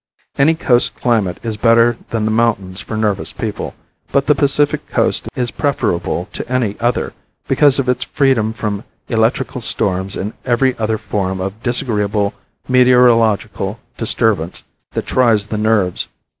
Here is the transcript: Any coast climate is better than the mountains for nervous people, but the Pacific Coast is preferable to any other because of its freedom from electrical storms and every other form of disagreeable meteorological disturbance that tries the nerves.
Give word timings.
Any 0.35 0.55
coast 0.55 0.95
climate 0.95 1.37
is 1.43 1.57
better 1.57 1.95
than 2.09 2.25
the 2.25 2.31
mountains 2.31 2.81
for 2.81 2.97
nervous 2.97 3.31
people, 3.31 3.75
but 4.11 4.25
the 4.25 4.33
Pacific 4.33 4.87
Coast 4.87 5.29
is 5.35 5.51
preferable 5.51 6.27
to 6.33 6.51
any 6.51 6.75
other 6.79 7.13
because 7.47 7.77
of 7.77 7.87
its 7.87 8.03
freedom 8.05 8.51
from 8.51 8.83
electrical 9.09 9.61
storms 9.61 10.15
and 10.15 10.33
every 10.43 10.75
other 10.79 10.97
form 10.97 11.39
of 11.39 11.61
disagreeable 11.61 12.33
meteorological 12.67 13.79
disturbance 13.95 14.63
that 14.93 15.05
tries 15.05 15.45
the 15.45 15.57
nerves. 15.59 16.07